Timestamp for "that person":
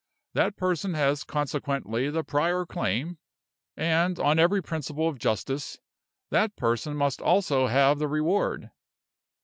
0.33-0.95, 6.31-6.97